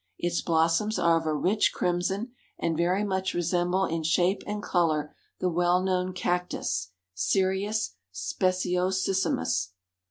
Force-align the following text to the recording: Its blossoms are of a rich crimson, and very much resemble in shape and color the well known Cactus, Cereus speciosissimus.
Its 0.17 0.41
blossoms 0.41 0.97
are 0.97 1.15
of 1.19 1.27
a 1.27 1.35
rich 1.35 1.71
crimson, 1.71 2.31
and 2.57 2.75
very 2.75 3.03
much 3.03 3.35
resemble 3.35 3.85
in 3.85 4.01
shape 4.01 4.41
and 4.47 4.63
color 4.63 5.15
the 5.37 5.47
well 5.47 5.79
known 5.79 6.11
Cactus, 6.11 6.89
Cereus 7.13 7.91
speciosissimus. 8.11 9.73